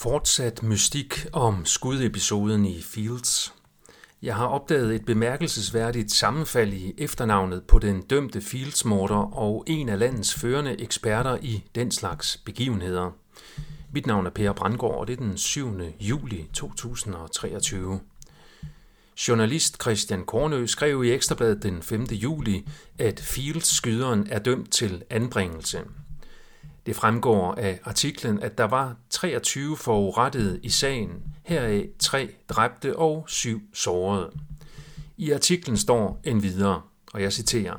Fortsat 0.00 0.62
mystik 0.62 1.26
om 1.32 1.64
skudepisoden 1.64 2.64
i 2.64 2.82
Fields. 2.82 3.54
Jeg 4.22 4.36
har 4.36 4.46
opdaget 4.46 4.94
et 4.94 5.04
bemærkelsesværdigt 5.04 6.12
sammenfald 6.12 6.72
i 6.72 6.94
efternavnet 6.98 7.64
på 7.64 7.78
den 7.78 8.02
dømte 8.02 8.40
Fields-morder 8.40 9.36
og 9.36 9.64
en 9.66 9.88
af 9.88 9.98
landets 9.98 10.34
førende 10.34 10.80
eksperter 10.80 11.38
i 11.42 11.64
den 11.74 11.90
slags 11.90 12.36
begivenheder. 12.36 13.10
Mit 13.92 14.06
navn 14.06 14.26
er 14.26 14.30
Per 14.30 14.52
Brandgaard, 14.52 14.94
og 14.94 15.06
det 15.06 15.12
er 15.12 15.24
den 15.24 15.38
7. 15.38 15.80
juli 16.00 16.46
2023. 16.52 18.00
Journalist 19.28 19.82
Christian 19.82 20.24
Kornø 20.24 20.66
skrev 20.66 21.04
i 21.04 21.12
Ekstrabladet 21.12 21.62
den 21.62 21.82
5. 21.82 22.02
juli, 22.02 22.68
at 22.98 23.20
Fields-skyderen 23.20 24.26
er 24.30 24.38
dømt 24.38 24.72
til 24.72 25.02
anbringelse. 25.10 25.78
Det 26.88 26.96
fremgår 26.96 27.54
af 27.54 27.80
artiklen, 27.84 28.40
at 28.40 28.58
der 28.58 28.64
var 28.64 28.96
23 29.10 29.76
forurettede 29.76 30.60
i 30.62 30.68
sagen, 30.68 31.10
heraf 31.42 31.88
tre 31.98 32.28
dræbte 32.48 32.96
og 32.96 33.24
syv 33.26 33.60
sårede. 33.74 34.30
I 35.16 35.30
artiklen 35.30 35.76
står 35.76 36.20
en 36.24 36.42
videre, 36.42 36.82
og 37.12 37.22
jeg 37.22 37.32
citerer. 37.32 37.76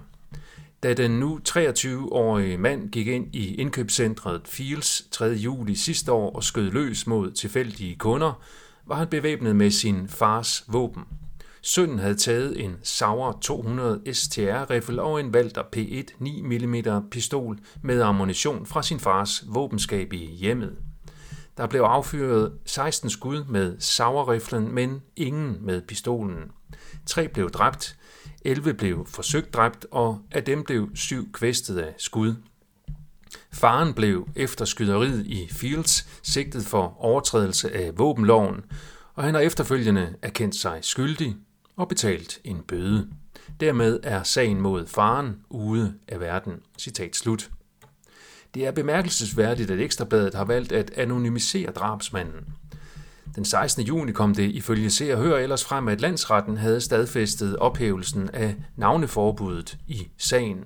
Da 0.83 0.93
den 0.93 1.11
nu 1.11 1.39
23-årige 1.49 2.57
mand 2.57 2.89
gik 2.89 3.07
ind 3.07 3.35
i 3.35 3.55
indkøbscentret 3.55 4.41
Fields 4.45 5.07
3. 5.11 5.25
juli 5.25 5.75
sidste 5.75 6.11
år 6.11 6.35
og 6.35 6.43
skød 6.43 6.71
løs 6.71 7.07
mod 7.07 7.31
tilfældige 7.31 7.95
kunder, 7.95 8.41
var 8.85 8.95
han 8.95 9.07
bevæbnet 9.07 9.55
med 9.55 9.71
sin 9.71 10.07
fars 10.07 10.63
våben– 10.67 11.03
Sønnen 11.61 11.99
havde 11.99 12.15
taget 12.15 12.63
en 12.63 12.75
Sauer 12.83 13.39
200 13.41 14.01
STR-riffel 14.13 14.99
og 14.99 15.19
en 15.19 15.35
Walter 15.35 15.63
P1 15.75 16.15
9 16.19 16.41
mm 16.41 16.75
pistol 17.11 17.59
med 17.83 18.01
ammunition 18.01 18.65
fra 18.65 18.83
sin 18.83 18.99
fars 18.99 19.43
våbenskab 19.47 20.13
i 20.13 20.25
hjemmet. 20.25 20.77
Der 21.57 21.67
blev 21.67 21.81
affyret 21.81 22.53
16 22.65 23.09
skud 23.09 23.43
med 23.43 23.77
Sauer-riflen, 23.79 24.71
men 24.73 25.01
ingen 25.15 25.57
med 25.61 25.81
pistolen. 25.81 26.51
Tre 27.05 27.27
blev 27.27 27.49
dræbt, 27.49 27.97
11 28.45 28.73
blev 28.73 29.05
forsøgt 29.05 29.53
dræbt, 29.53 29.85
og 29.91 30.19
af 30.31 30.43
dem 30.43 30.63
blev 30.63 30.89
syv 30.95 31.31
kvæstet 31.31 31.77
af 31.77 31.93
skud. 31.97 32.35
Faren 33.51 33.93
blev 33.93 34.27
efter 34.35 34.65
skyderiet 34.65 35.25
i 35.25 35.47
Fields 35.51 36.07
sigtet 36.23 36.65
for 36.65 36.95
overtrædelse 36.99 37.75
af 37.75 37.97
våbenloven, 37.97 38.61
og 39.15 39.23
han 39.23 39.33
har 39.33 39.41
efterfølgende 39.41 40.15
erkendt 40.21 40.55
sig 40.55 40.79
skyldig 40.81 41.35
og 41.79 41.87
betalt 41.87 42.39
en 42.43 42.61
bøde. 42.67 43.07
Dermed 43.59 43.99
er 44.03 44.23
sagen 44.23 44.61
mod 44.61 44.87
faren 44.87 45.35
ude 45.49 45.93
af 46.07 46.19
verden. 46.19 46.53
Citat 46.77 47.15
slut. 47.15 47.49
Det 48.53 48.65
er 48.65 48.71
bemærkelsesværdigt, 48.71 49.71
at 49.71 49.79
Ekstrabladet 49.79 50.33
har 50.33 50.45
valgt 50.45 50.71
at 50.71 50.91
anonymisere 50.95 51.71
drabsmanden. 51.71 52.45
Den 53.35 53.45
16. 53.45 53.83
juni 53.83 54.11
kom 54.11 54.35
det 54.35 54.51
ifølge 54.51 54.89
Se 54.89 55.13
og 55.13 55.19
Hør 55.19 55.37
ellers 55.37 55.63
frem, 55.63 55.87
at 55.87 56.01
landsretten 56.01 56.57
havde 56.57 56.81
stadfæstet 56.81 57.57
ophævelsen 57.57 58.29
af 58.33 58.55
navneforbuddet 58.75 59.77
i 59.87 60.07
sagen. 60.17 60.63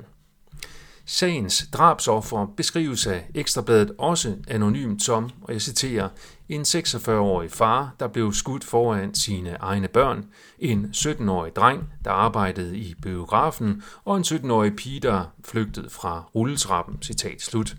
Sagens 1.05 1.67
drabsoffer 1.73 2.45
beskrives 2.57 3.07
af 3.07 3.25
Ekstrabladet 3.35 3.91
også 3.97 4.35
anonymt 4.47 5.03
som, 5.03 5.29
og 5.41 5.53
jeg 5.53 5.61
citerer, 5.61 6.09
en 6.49 6.61
46-årig 6.61 7.51
far, 7.51 7.95
der 7.99 8.07
blev 8.07 8.33
skudt 8.33 8.63
foran 8.63 9.15
sine 9.15 9.57
egne 9.59 9.87
børn, 9.87 10.25
en 10.59 10.85
17-årig 10.95 11.55
dreng, 11.55 11.89
der 12.05 12.11
arbejdede 12.11 12.77
i 12.77 12.95
biografen, 13.01 13.83
og 14.05 14.17
en 14.17 14.23
17-årig 14.23 14.75
pige, 14.75 14.99
der 14.99 15.23
flygtede 15.45 15.89
fra 15.89 16.23
rulletrappen. 16.35 17.01
Citat 17.01 17.41
slut. 17.41 17.75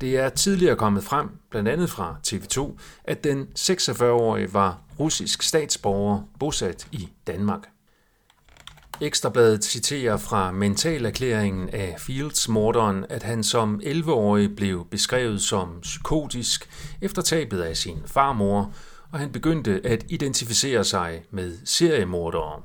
Det 0.00 0.16
er 0.16 0.28
tidligere 0.28 0.76
kommet 0.76 1.04
frem, 1.04 1.28
blandt 1.50 1.68
andet 1.68 1.90
fra 1.90 2.16
TV2, 2.28 2.78
at 3.04 3.24
den 3.24 3.48
46-årige 3.58 4.54
var 4.54 4.78
russisk 4.98 5.42
statsborger 5.42 6.22
bosat 6.38 6.88
i 6.92 7.08
Danmark. 7.26 7.71
Ekstrabladet 9.02 9.64
citerer 9.64 10.16
fra 10.16 10.52
mentalerklæringen 10.52 11.68
af 11.68 11.96
Fields-morderen, 11.98 13.06
at 13.08 13.22
han 13.22 13.44
som 13.44 13.80
11-årig 13.84 14.56
blev 14.56 14.86
beskrevet 14.90 15.42
som 15.42 15.78
psykotisk 15.80 16.68
efter 17.00 17.22
tabet 17.22 17.60
af 17.60 17.76
sin 17.76 18.02
farmor, 18.06 18.74
og 19.10 19.18
han 19.18 19.32
begyndte 19.32 19.80
at 19.84 20.04
identificere 20.08 20.84
sig 20.84 21.24
med 21.30 21.58
seriemordere. 21.64 22.62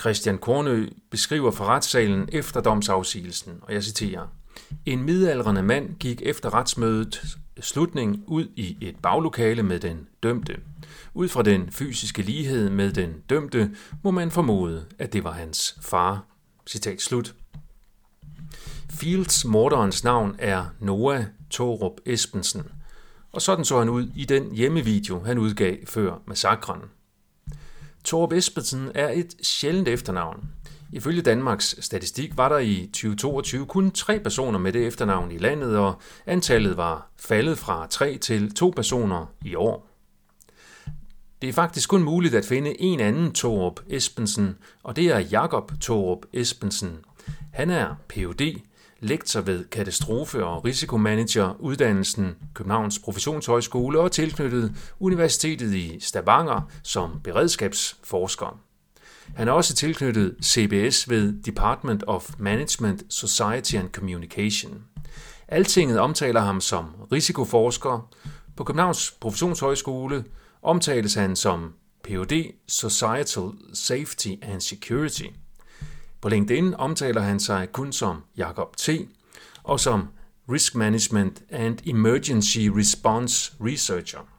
Christian 0.00 0.38
Kornø 0.38 0.88
beskriver 1.10 1.50
fra 1.50 1.64
retssalen 1.64 2.28
efter 2.32 2.60
domsafsigelsen, 2.60 3.52
og 3.62 3.74
jeg 3.74 3.82
citerer, 3.84 4.26
en 4.86 5.02
midaldrende 5.02 5.62
mand 5.62 5.94
gik 5.94 6.22
efter 6.24 6.54
retsmødet 6.54 7.36
slutning 7.60 8.24
ud 8.26 8.46
i 8.56 8.76
et 8.80 8.96
baglokale 9.02 9.62
med 9.62 9.80
den 9.80 10.08
dømte. 10.22 10.56
Ud 11.14 11.28
fra 11.28 11.42
den 11.42 11.70
fysiske 11.70 12.22
lighed 12.22 12.70
med 12.70 12.92
den 12.92 13.14
dømte, 13.30 13.70
må 14.02 14.10
man 14.10 14.30
formode, 14.30 14.84
at 14.98 15.12
det 15.12 15.24
var 15.24 15.32
hans 15.32 15.78
far. 15.80 16.24
Citat 16.66 17.02
slut. 17.02 17.34
Fields 18.90 19.44
morderens 19.44 20.04
navn 20.04 20.36
er 20.38 20.64
Noah 20.80 21.24
Torup 21.50 22.00
Espensen, 22.06 22.62
og 23.32 23.42
sådan 23.42 23.64
så 23.64 23.78
han 23.78 23.88
ud 23.88 24.10
i 24.16 24.24
den 24.24 24.54
hjemmevideo, 24.54 25.24
han 25.24 25.38
udgav 25.38 25.76
før 25.86 26.22
massakren. 26.26 26.80
Torup 28.04 28.32
Espensen 28.32 28.90
er 28.94 29.08
et 29.08 29.34
sjældent 29.42 29.88
efternavn. 29.88 30.48
Ifølge 30.92 31.22
Danmarks 31.22 31.76
statistik 31.80 32.36
var 32.36 32.48
der 32.48 32.58
i 32.58 32.86
2022 32.92 33.66
kun 33.66 33.90
tre 33.90 34.20
personer 34.20 34.58
med 34.58 34.72
det 34.72 34.86
efternavn 34.86 35.32
i 35.32 35.38
landet, 35.38 35.76
og 35.78 35.94
antallet 36.26 36.76
var 36.76 37.10
faldet 37.16 37.58
fra 37.58 37.86
tre 37.90 38.18
til 38.18 38.54
to 38.54 38.72
personer 38.76 39.26
i 39.44 39.54
år. 39.54 39.88
Det 41.42 41.48
er 41.48 41.52
faktisk 41.52 41.88
kun 41.88 42.02
muligt 42.02 42.34
at 42.34 42.44
finde 42.44 42.80
en 42.80 43.00
anden 43.00 43.32
Torup 43.32 43.80
Espensen, 43.88 44.56
og 44.82 44.96
det 44.96 45.06
er 45.06 45.18
Jakob 45.18 45.72
Torup 45.80 46.26
Espensen. 46.32 46.98
Han 47.52 47.70
er 47.70 47.94
Ph.D., 48.08 48.62
lektor 49.00 49.40
ved 49.40 49.64
katastrofe- 49.64 50.44
og 50.44 50.64
risikomanager 50.64 51.60
uddannelsen 51.60 52.36
Københavns 52.54 52.98
Professionshøjskole 52.98 54.00
og 54.00 54.12
tilknyttet 54.12 54.72
Universitetet 55.00 55.74
i 55.74 56.00
Stavanger 56.00 56.70
som 56.82 57.20
beredskabsforsker. 57.24 58.71
Han 59.34 59.48
er 59.48 59.52
også 59.52 59.74
tilknyttet 59.74 60.36
CBS 60.44 61.10
ved 61.10 61.42
Department 61.42 62.04
of 62.06 62.30
Management, 62.38 63.02
Society 63.08 63.74
and 63.74 63.88
Communication. 63.88 64.84
Altinget 65.48 65.98
omtaler 65.98 66.40
ham 66.40 66.60
som 66.60 66.86
risikoforsker. 67.12 68.08
På 68.56 68.64
Københavns 68.64 69.10
Professionshøjskole 69.20 70.24
omtales 70.62 71.14
han 71.14 71.36
som 71.36 71.72
Ph.D. 72.04 72.52
Societal 72.68 73.50
Safety 73.74 74.28
and 74.42 74.60
Security. 74.60 75.26
På 76.20 76.28
LinkedIn 76.28 76.74
omtaler 76.74 77.20
han 77.20 77.40
sig 77.40 77.68
kun 77.72 77.92
som 77.92 78.22
Jakob 78.36 78.76
T. 78.76 78.88
og 79.62 79.80
som 79.80 80.08
Risk 80.52 80.74
Management 80.74 81.42
and 81.50 81.78
Emergency 81.86 82.58
Response 82.58 83.52
Researcher. 83.60 84.31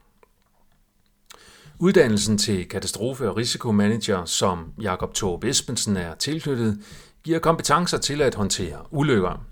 Uddannelsen 1.78 2.38
til 2.38 2.68
katastrofe- 2.68 3.28
og 3.28 3.36
risikomanager, 3.36 4.24
som 4.24 4.72
Jakob 4.80 5.14
Torb 5.14 5.44
Espensen 5.44 5.96
er 5.96 6.14
tilknyttet, 6.14 6.80
giver 7.22 7.38
kompetencer 7.38 7.98
til 7.98 8.22
at 8.22 8.34
håndtere 8.34 8.78
ulykker. 8.90 9.44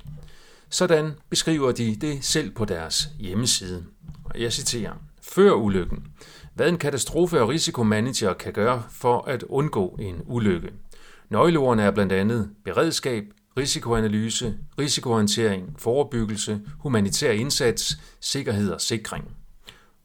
Sådan 0.68 1.12
beskriver 1.30 1.72
de 1.72 1.96
det 1.96 2.24
selv 2.24 2.50
på 2.50 2.64
deres 2.64 3.08
hjemmeside. 3.18 3.84
Jeg 4.38 4.52
citerer. 4.52 4.92
Før 5.22 5.52
ulykken. 5.52 6.04
Hvad 6.54 6.68
en 6.68 6.78
katastrofe- 6.78 7.40
og 7.40 7.48
risikomanager 7.48 8.32
kan 8.32 8.52
gøre 8.52 8.82
for 8.90 9.24
at 9.28 9.42
undgå 9.42 9.98
en 10.00 10.22
ulykke. 10.26 10.72
Nøgleordene 11.30 11.82
er 11.82 11.90
blandt 11.90 12.12
andet 12.12 12.50
beredskab, 12.64 13.24
risikoanalyse, 13.58 14.58
risikohåndtering, 14.78 15.74
forebyggelse, 15.78 16.60
humanitær 16.78 17.30
indsats, 17.32 17.98
sikkerhed 18.20 18.70
og 18.70 18.80
sikring. 18.80 19.24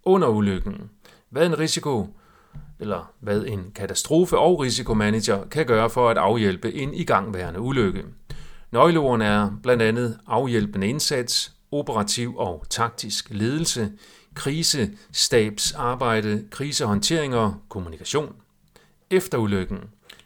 Under 0.03 0.27
ulykken 0.27 0.89
hvad 1.29 1.45
en 1.45 1.59
risiko 1.59 2.07
eller 2.79 3.11
hvad 3.19 3.45
en 3.45 3.71
katastrofe- 3.75 4.37
og 4.37 4.59
risikomanager 4.59 5.47
kan 5.47 5.65
gøre 5.65 5.89
for 5.89 6.09
at 6.09 6.17
afhjælpe 6.17 6.73
en 6.73 6.93
igangværende 6.93 7.59
ulykke. 7.59 8.03
Nøgleordene 8.71 9.25
er 9.25 9.51
blandt 9.63 9.83
andet 9.83 10.19
afhjælpende 10.27 10.87
indsats, 10.87 11.53
operativ 11.71 12.37
og 12.37 12.65
taktisk 12.69 13.29
ledelse, 13.29 13.91
krisestabsarbejde, 14.33 16.43
krisehåndtering 16.51 17.35
og 17.35 17.55
kommunikation. 17.69 18.35
Efter 19.09 19.37
ulykken. 19.37 19.77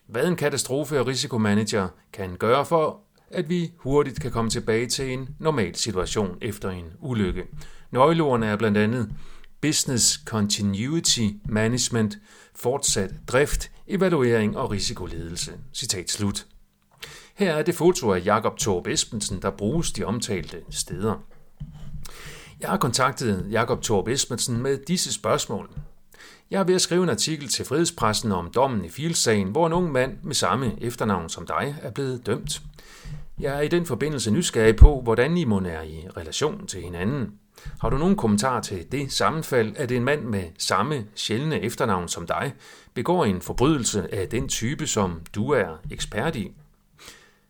Hvad 0.07 0.27
en 0.27 0.36
katastrofe- 0.36 1.00
og 1.00 1.07
risikomanager 1.07 1.88
kan 2.13 2.36
gøre 2.36 2.65
for, 2.65 3.00
at 3.31 3.50
vi 3.50 3.71
hurtigt 3.77 4.21
kan 4.21 4.31
komme 4.31 4.50
tilbage 4.50 4.88
til 4.88 5.13
en 5.13 5.30
normal 5.39 5.75
situation 5.75 6.38
efter 6.42 6.69
en 6.69 6.86
ulykke. 7.00 7.44
Nøgleordene 7.92 8.45
er 8.45 8.56
blandt 8.56 8.77
andet 8.77 9.12
Business 9.61 10.19
Continuity 10.25 11.27
Management, 11.45 12.17
fortsat 12.55 13.11
drift, 13.27 13.71
evaluering 13.87 14.57
og 14.57 14.71
risikoledelse. 14.71 15.51
Citat 15.73 16.11
slut. 16.11 16.45
Her 17.35 17.53
er 17.53 17.63
det 17.63 17.75
foto 17.75 18.13
af 18.13 18.25
Jakob 18.25 18.57
Torb 18.57 18.87
Espensen, 18.87 19.41
der 19.41 19.49
bruges 19.49 19.91
de 19.91 20.03
omtalte 20.03 20.57
steder. 20.69 21.15
Jeg 22.59 22.69
har 22.69 22.77
kontaktet 22.77 23.47
Jakob 23.51 23.81
Torb 23.81 24.07
Esbensen 24.07 24.57
med 24.57 24.77
disse 24.87 25.13
spørgsmål. 25.13 25.69
Jeg 26.51 26.59
er 26.59 26.63
ved 26.63 26.75
at 26.75 26.81
skrive 26.81 27.03
en 27.03 27.09
artikel 27.09 27.47
til 27.47 27.65
frihedspressen 27.65 28.31
om 28.31 28.51
dommen 28.55 28.85
i 28.85 28.89
Fields-sagen, 28.89 29.47
hvor 29.47 29.67
en 29.67 29.73
ung 29.73 29.91
mand 29.91 30.17
med 30.23 30.35
samme 30.35 30.73
efternavn 30.81 31.29
som 31.29 31.47
dig 31.47 31.75
er 31.81 31.91
blevet 31.91 32.25
dømt. 32.25 32.61
Jeg 33.39 33.57
er 33.57 33.61
i 33.61 33.67
den 33.67 33.85
forbindelse 33.85 34.31
nysgerrig 34.31 34.75
på, 34.75 35.01
hvordan 35.01 35.37
I 35.37 35.43
må 35.43 35.59
er 35.59 35.81
i 35.81 36.07
relation 36.17 36.67
til 36.67 36.81
hinanden. 36.81 37.40
Har 37.81 37.89
du 37.89 37.97
nogen 37.97 38.15
kommentar 38.15 38.61
til 38.61 38.91
det 38.91 39.11
sammenfald, 39.11 39.73
at 39.77 39.91
en 39.91 40.03
mand 40.03 40.21
med 40.21 40.43
samme 40.57 41.05
sjældne 41.15 41.61
efternavn 41.61 42.07
som 42.07 42.27
dig 42.27 42.53
begår 42.93 43.25
en 43.25 43.41
forbrydelse 43.41 44.15
af 44.15 44.27
den 44.27 44.47
type, 44.47 44.87
som 44.87 45.21
du 45.35 45.49
er 45.49 45.77
ekspert 45.91 46.35
i? 46.35 46.51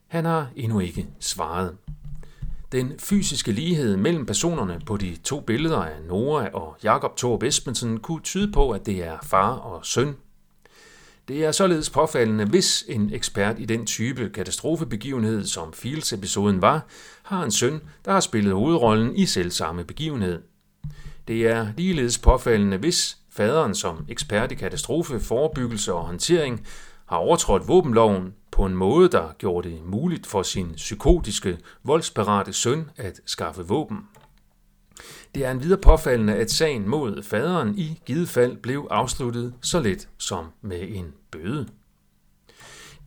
Han 0.07 0.25
har 0.25 0.47
endnu 0.55 0.79
ikke 0.79 1.07
svaret. 1.19 1.77
Den 2.71 2.93
fysiske 2.99 3.51
lighed 3.51 3.97
mellem 3.97 4.25
personerne 4.25 4.81
på 4.85 4.97
de 4.97 5.15
to 5.23 5.39
billeder 5.39 5.77
af 5.77 6.01
Nora 6.07 6.49
og 6.49 6.77
Jakob 6.83 7.17
Thor 7.17 7.43
Espensen 7.43 7.99
kunne 7.99 8.21
tyde 8.21 8.51
på, 8.51 8.71
at 8.71 8.85
det 8.85 9.03
er 9.03 9.17
far 9.23 9.51
og 9.51 9.85
søn. 9.85 10.15
Det 11.31 11.45
er 11.45 11.51
således 11.51 11.89
påfaldende, 11.89 12.45
hvis 12.45 12.85
en 12.87 13.13
ekspert 13.13 13.59
i 13.59 13.65
den 13.65 13.85
type 13.85 14.29
katastrofebegivenhed, 14.29 15.45
som 15.45 15.73
Fields-episoden 15.73 16.61
var, 16.61 16.85
har 17.23 17.43
en 17.43 17.51
søn, 17.51 17.81
der 18.05 18.11
har 18.11 18.19
spillet 18.19 18.53
hovedrollen 18.53 19.15
i 19.15 19.25
selvsamme 19.25 19.83
begivenhed. 19.83 20.41
Det 21.27 21.47
er 21.47 21.67
ligeledes 21.77 22.17
påfaldende, 22.17 22.77
hvis 22.77 23.17
faderen 23.29 23.75
som 23.75 24.05
ekspert 24.09 24.51
i 24.51 24.55
katastrofe, 24.55 25.19
forebyggelse 25.19 25.93
og 25.93 26.05
håndtering 26.05 26.67
har 27.05 27.17
overtrådt 27.17 27.67
våbenloven 27.67 28.33
på 28.51 28.65
en 28.65 28.75
måde, 28.75 29.09
der 29.09 29.35
gjorde 29.37 29.69
det 29.69 29.79
muligt 29.85 30.27
for 30.27 30.43
sin 30.43 30.73
psykotiske, 30.75 31.57
voldsparate 31.83 32.53
søn 32.53 32.89
at 32.97 33.21
skaffe 33.25 33.61
våben. 33.67 33.97
Det 35.35 35.45
er 35.45 35.51
en 35.51 35.63
videre 35.63 35.81
påfaldende, 35.81 36.35
at 36.35 36.51
sagen 36.51 36.89
mod 36.89 37.23
faderen 37.23 37.77
i 37.77 38.01
givet 38.05 38.29
fald 38.29 38.57
blev 38.57 38.87
afsluttet 38.89 39.53
så 39.61 39.79
let 39.79 40.09
som 40.17 40.45
med 40.61 40.87
en 40.89 41.13
bøde. 41.31 41.67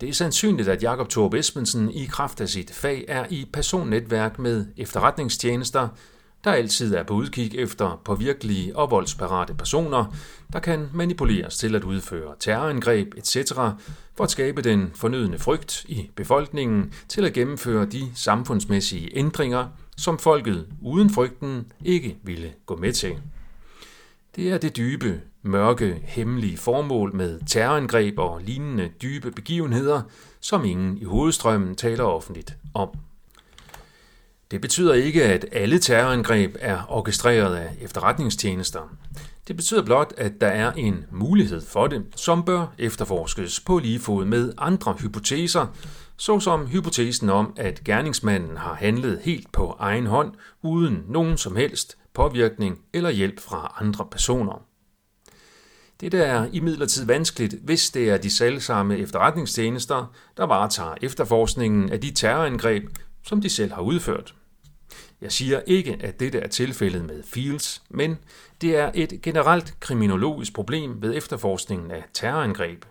Det 0.01 0.09
er 0.09 0.13
sandsynligt, 0.13 0.69
at 0.69 0.83
Jakob 0.83 1.09
Thorup 1.09 1.35
Esbensen 1.35 1.91
i 1.91 2.05
kraft 2.05 2.41
af 2.41 2.49
sit 2.49 2.71
fag 2.71 3.05
er 3.09 3.27
i 3.31 3.49
personnetværk 3.53 4.39
med 4.39 4.67
efterretningstjenester, 4.77 5.89
der 6.45 6.53
altid 6.53 6.95
er 6.95 7.03
på 7.03 7.15
udkig 7.15 7.55
efter 7.55 8.01
påvirkelige 8.05 8.77
og 8.77 8.91
voldsparate 8.91 9.55
personer, 9.55 10.15
der 10.53 10.61
kan 10.61 10.89
manipuleres 10.95 11.57
til 11.57 11.75
at 11.75 11.85
udføre 11.85 12.35
terrorangreb 12.41 13.15
etc. 13.17 13.53
for 14.15 14.25
at 14.25 14.31
skabe 14.31 14.63
den 14.63 14.91
fornødne 14.95 15.39
frygt 15.39 15.85
i 15.89 16.11
befolkningen 16.15 16.93
til 17.09 17.25
at 17.25 17.33
gennemføre 17.33 17.87
de 17.87 18.11
samfundsmæssige 18.15 19.17
ændringer, 19.17 19.67
som 19.97 20.19
folket 20.19 20.67
uden 20.83 21.11
frygten 21.11 21.73
ikke 21.85 22.17
ville 22.23 22.53
gå 22.67 22.77
med 22.77 22.93
til. 22.93 23.19
Det 24.37 24.53
er 24.53 24.59
det 24.59 24.77
dybe, 24.77 25.21
mørke, 25.43 26.01
hemmelige 26.03 26.57
formål 26.57 27.15
med 27.15 27.41
terrorangreb 27.47 28.19
og 28.19 28.41
lignende 28.41 28.91
dybe 29.03 29.31
begivenheder, 29.31 30.03
som 30.41 30.65
ingen 30.65 30.99
i 30.99 31.05
hovedstrømmen 31.05 31.77
taler 31.77 32.05
offentligt 32.05 32.57
om. 32.75 32.89
Det 34.55 34.61
betyder 34.61 34.95
ikke, 34.95 35.25
at 35.25 35.47
alle 35.53 35.79
terrorangreb 35.79 36.57
er 36.61 36.79
orkestreret 36.89 37.57
af 37.57 37.71
efterretningstjenester. 37.81 38.81
Det 39.49 39.57
betyder 39.57 39.83
blot, 39.83 40.13
at 40.17 40.33
der 40.41 40.47
er 40.47 40.73
en 40.73 41.05
mulighed 41.13 41.61
for 41.61 41.87
det, 41.87 42.03
som 42.17 42.45
bør 42.45 42.67
efterforskes 42.79 43.61
på 43.61 43.79
lige 43.79 44.01
fod 44.01 44.25
med 44.25 44.53
andre 44.59 44.97
hypoteser, 45.01 45.67
såsom 46.17 46.67
hypotesen 46.67 47.31
om, 47.31 47.53
at 47.57 47.85
gerningsmanden 47.85 48.57
har 48.57 48.75
handlet 48.75 49.21
helt 49.23 49.53
på 49.53 49.77
egen 49.79 50.07
hånd, 50.07 50.33
uden 50.63 51.05
nogen 51.09 51.37
som 51.37 51.57
helst 51.57 51.97
påvirkning 52.13 52.79
eller 52.93 53.11
hjælp 53.11 53.41
fra 53.41 53.77
andre 53.81 54.07
personer. 54.11 54.63
Det 56.01 56.15
er 56.15 56.47
imidlertid 56.53 57.07
vanskeligt, 57.07 57.55
hvis 57.63 57.91
det 57.91 58.11
er 58.11 58.17
de 58.17 58.31
selvsamme 58.31 58.99
efterretningstjenester, 58.99 60.15
der 60.37 60.45
varetager 60.45 60.95
efterforskningen 61.03 61.93
af 61.93 62.01
de 62.01 62.11
terrorangreb, 62.11 62.85
som 63.27 63.41
de 63.41 63.51
selv 63.51 63.73
har 63.73 63.83
udført. 63.83 64.35
Jeg 65.21 65.33
siger 65.33 65.61
ikke, 65.67 65.99
at 66.01 66.21
dette 66.21 66.39
er 66.39 66.49
tilfældet 66.49 67.05
med 67.05 67.23
Fields, 67.23 67.83
men 67.91 68.19
det 68.61 68.77
er 68.77 68.91
et 68.95 69.23
generelt 69.23 69.81
kriminologisk 69.81 70.55
problem 70.55 71.03
ved 71.03 71.15
efterforskningen 71.17 71.91
af 71.91 72.05
terrorangreb. 72.13 72.85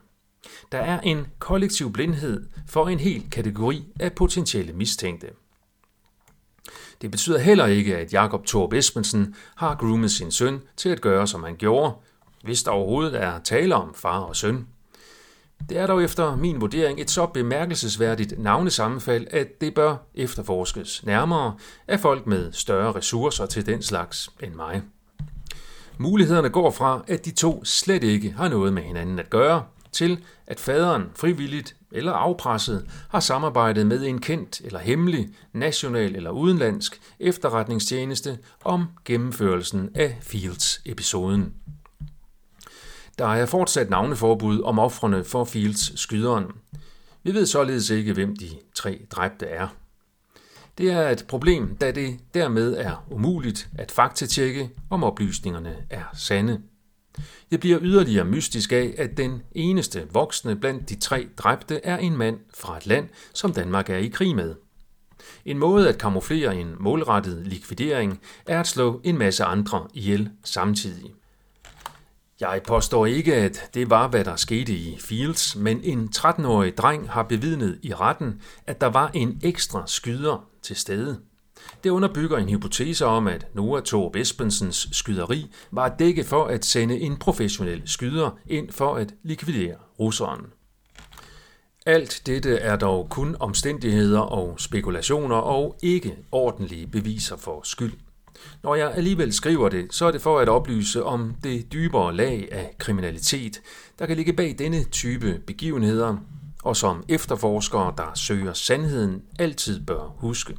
Der 0.71 0.77
er 0.77 0.99
en 0.99 1.27
kollektiv 1.39 1.93
blindhed 1.93 2.47
for 2.67 2.87
en 2.87 2.99
hel 2.99 3.29
kategori 3.31 3.83
af 3.99 4.13
potentielle 4.13 4.73
mistænkte. 4.73 5.27
Det 7.01 7.11
betyder 7.11 7.39
heller 7.39 7.65
ikke, 7.65 7.97
at 7.97 8.13
Jakob 8.13 8.45
Torb 8.45 8.73
Esbensen 8.73 9.35
har 9.55 9.75
groomet 9.75 10.11
sin 10.11 10.31
søn 10.31 10.61
til 10.77 10.89
at 10.89 11.01
gøre, 11.01 11.27
som 11.27 11.43
han 11.43 11.55
gjorde, 11.55 11.93
hvis 12.43 12.63
der 12.63 12.71
overhovedet 12.71 13.21
er 13.21 13.39
tale 13.39 13.75
om 13.75 13.93
far 13.95 14.19
og 14.19 14.35
søn. 14.35 14.67
Det 15.69 15.77
er 15.77 15.87
dog 15.87 16.03
efter 16.03 16.35
min 16.35 16.61
vurdering 16.61 17.01
et 17.01 17.11
så 17.11 17.25
bemærkelsesværdigt 17.25 18.39
navnesammenfald, 18.39 19.27
at 19.31 19.61
det 19.61 19.73
bør 19.73 19.95
efterforskes 20.15 21.05
nærmere 21.05 21.55
af 21.87 21.99
folk 21.99 22.27
med 22.27 22.51
større 22.51 22.91
ressourcer 22.91 23.45
til 23.45 23.65
den 23.65 23.81
slags 23.81 24.29
end 24.43 24.53
mig. 24.53 24.81
Mulighederne 25.97 26.49
går 26.49 26.71
fra, 26.71 27.03
at 27.07 27.25
de 27.25 27.31
to 27.31 27.65
slet 27.65 28.03
ikke 28.03 28.31
har 28.31 28.49
noget 28.49 28.73
med 28.73 28.83
hinanden 28.83 29.19
at 29.19 29.29
gøre, 29.29 29.63
til 29.91 30.19
at 30.47 30.59
faderen 30.59 31.03
frivilligt 31.15 31.75
eller 31.91 32.11
afpresset 32.11 32.85
har 33.09 33.19
samarbejdet 33.19 33.87
med 33.87 34.05
en 34.05 34.21
kendt 34.21 34.61
eller 34.65 34.79
hemmelig, 34.79 35.29
national 35.53 36.15
eller 36.15 36.29
udenlandsk 36.29 37.01
efterretningstjeneste 37.19 38.37
om 38.63 38.85
gennemførelsen 39.05 39.89
af 39.95 40.17
Fields-episoden. 40.21 41.53
Der 43.17 43.27
er 43.27 43.45
fortsat 43.45 43.89
navneforbud 43.89 44.61
om 44.61 44.79
offrene 44.79 45.23
for 45.23 45.43
Fields 45.43 45.99
skyderen. 45.99 46.45
Vi 47.23 47.33
ved 47.33 47.45
således 47.45 47.89
ikke, 47.89 48.13
hvem 48.13 48.35
de 48.35 48.49
tre 48.75 49.05
dræbte 49.11 49.45
er. 49.45 49.67
Det 50.77 50.91
er 50.91 51.09
et 51.09 51.25
problem, 51.27 51.75
da 51.75 51.91
det 51.91 52.19
dermed 52.33 52.77
er 52.77 53.05
umuligt 53.11 53.69
at 53.77 53.91
faktatjekke, 53.91 54.69
om 54.89 55.03
oplysningerne 55.03 55.75
er 55.89 56.03
sande. 56.13 56.61
Det 57.51 57.59
bliver 57.59 57.79
yderligere 57.81 58.25
mystisk 58.25 58.71
af, 58.71 58.93
at 58.97 59.17
den 59.17 59.41
eneste 59.51 60.07
voksne 60.11 60.55
blandt 60.55 60.89
de 60.89 60.95
tre 60.95 61.27
dræbte 61.37 61.85
er 61.85 61.97
en 61.97 62.17
mand 62.17 62.39
fra 62.53 62.77
et 62.77 62.87
land, 62.87 63.09
som 63.33 63.53
Danmark 63.53 63.89
er 63.89 63.97
i 63.97 64.07
krig 64.07 64.35
med. 64.35 64.55
En 65.45 65.57
måde 65.57 65.89
at 65.89 65.97
kamuflere 65.97 66.55
en 66.55 66.75
målrettet 66.79 67.47
likvidering 67.47 68.19
er 68.45 68.59
at 68.59 68.67
slå 68.67 69.01
en 69.03 69.17
masse 69.17 69.43
andre 69.43 69.87
ihjel 69.93 70.29
samtidig. 70.43 71.13
Jeg 72.39 72.61
påstår 72.67 73.05
ikke, 73.05 73.35
at 73.35 73.69
det 73.73 73.89
var, 73.89 74.07
hvad 74.07 74.25
der 74.25 74.35
skete 74.35 74.73
i 74.73 74.97
Fields, 74.99 75.55
men 75.55 75.81
en 75.83 76.09
13-årig 76.15 76.77
dreng 76.77 77.09
har 77.09 77.23
bevidnet 77.23 77.79
i 77.83 77.93
retten, 77.93 78.41
at 78.67 78.81
der 78.81 78.87
var 78.87 79.11
en 79.13 79.39
ekstra 79.43 79.83
skyder 79.87 80.47
til 80.61 80.75
stede. 80.75 81.19
Det 81.83 81.89
underbygger 81.89 82.37
en 82.37 82.49
hypotese 82.49 83.05
om, 83.05 83.27
at 83.27 83.47
Noah 83.53 83.83
Torb 83.83 84.15
Espensens 84.15 84.87
skyderi 84.91 85.49
var 85.71 85.83
at 85.85 85.99
dække 85.99 86.23
for 86.23 86.45
at 86.45 86.65
sende 86.65 86.99
en 86.99 87.17
professionel 87.17 87.81
skyder 87.85 88.37
ind 88.47 88.71
for 88.71 88.95
at 88.95 89.13
likvidere 89.23 89.75
russeren. 89.99 90.45
Alt 91.85 92.21
dette 92.25 92.55
er 92.55 92.75
dog 92.75 93.09
kun 93.09 93.35
omstændigheder 93.39 94.19
og 94.19 94.59
spekulationer 94.59 95.35
og 95.35 95.75
ikke 95.81 96.17
ordentlige 96.31 96.87
beviser 96.87 97.37
for 97.37 97.61
skyld. 97.63 97.93
Når 98.63 98.75
jeg 98.75 98.91
alligevel 98.95 99.33
skriver 99.33 99.69
det, 99.69 99.93
så 99.93 100.05
er 100.05 100.11
det 100.11 100.21
for 100.21 100.39
at 100.39 100.49
oplyse 100.49 101.03
om 101.03 101.35
det 101.43 101.73
dybere 101.73 102.15
lag 102.15 102.47
af 102.51 102.75
kriminalitet, 102.77 103.61
der 103.99 104.05
kan 104.05 104.15
ligge 104.15 104.33
bag 104.33 104.55
denne 104.59 104.83
type 104.83 105.41
begivenheder, 105.47 106.17
og 106.63 106.77
som 106.77 107.03
efterforskere, 107.09 107.93
der 107.97 108.11
søger 108.15 108.53
sandheden, 108.53 109.21
altid 109.39 109.85
bør 109.85 110.15
huske. 110.17 110.57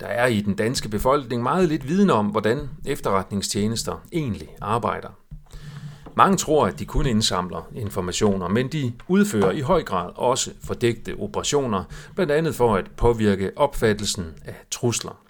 Der 0.00 0.06
er 0.06 0.26
i 0.26 0.40
den 0.40 0.54
danske 0.54 0.88
befolkning 0.88 1.42
meget 1.42 1.68
lidt 1.68 1.88
viden 1.88 2.10
om, 2.10 2.26
hvordan 2.26 2.68
efterretningstjenester 2.86 4.02
egentlig 4.12 4.48
arbejder. 4.60 5.08
Mange 6.16 6.36
tror, 6.36 6.66
at 6.66 6.78
de 6.78 6.84
kun 6.84 7.06
indsamler 7.06 7.68
informationer, 7.74 8.48
men 8.48 8.68
de 8.68 8.92
udfører 9.08 9.50
i 9.50 9.60
høj 9.60 9.82
grad 9.82 10.10
også 10.14 10.50
fordægte 10.64 11.16
operationer, 11.18 11.84
blandt 12.14 12.32
andet 12.32 12.54
for 12.54 12.76
at 12.76 12.90
påvirke 12.96 13.50
opfattelsen 13.56 14.34
af 14.44 14.54
trusler. 14.70 15.25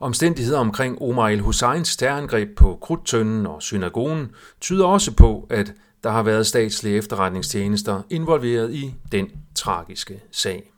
Omstændigheder 0.00 0.58
omkring 0.58 1.02
Omar 1.02 1.28
el-Husseins 1.28 1.96
terrorangreb 1.96 2.56
på 2.56 2.78
Krudtønden 2.82 3.46
og 3.46 3.62
synagogen 3.62 4.30
tyder 4.60 4.86
også 4.86 5.12
på, 5.12 5.46
at 5.50 5.72
der 6.04 6.10
har 6.10 6.22
været 6.22 6.46
statslige 6.46 6.96
efterretningstjenester 6.96 8.02
involveret 8.10 8.74
i 8.74 8.94
den 9.12 9.30
tragiske 9.54 10.20
sag. 10.32 10.72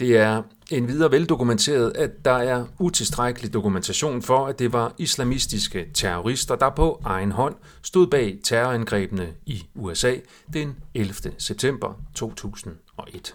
Det 0.00 0.16
er 0.16 0.42
en 0.70 0.88
videre 0.88 1.10
veldokumenteret, 1.10 1.92
at 1.96 2.24
der 2.24 2.30
er 2.32 2.64
utilstrækkelig 2.78 3.52
dokumentation 3.52 4.22
for, 4.22 4.46
at 4.46 4.58
det 4.58 4.72
var 4.72 4.94
islamistiske 4.98 5.86
terrorister, 5.94 6.56
der 6.56 6.70
på 6.70 7.00
egen 7.04 7.32
hånd 7.32 7.54
stod 7.82 8.06
bag 8.06 8.38
terrorangrebene 8.44 9.28
i 9.46 9.66
USA 9.74 10.14
den 10.52 10.76
11. 10.94 11.14
september 11.38 12.00
2001. 12.14 13.34